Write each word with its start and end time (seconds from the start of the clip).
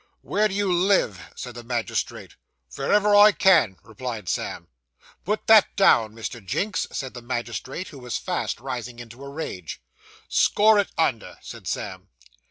'Where 0.23 0.47
do 0.47 0.55
you 0.55 0.73
live?' 0.73 1.21
said 1.35 1.53
the 1.53 1.63
magistrate. 1.63 2.35
'Vere 2.71 2.91
ever 2.91 3.13
I 3.15 3.31
can,' 3.31 3.77
replied 3.83 4.27
Sam. 4.27 4.67
'Put 5.23 5.45
down 5.45 5.65
that, 5.75 5.75
Mr. 6.19 6.43
Jinks,' 6.43 6.87
said 6.91 7.13
the 7.13 7.21
magistrate, 7.21 7.89
who 7.89 7.99
was 7.99 8.17
fast 8.17 8.59
rising 8.59 8.97
into 8.97 9.23
a 9.23 9.29
rage. 9.29 9.79
'Score 10.27 10.79
it 10.79 10.89
under,' 10.97 11.37
said 11.43 11.67
Sam. 11.67 12.07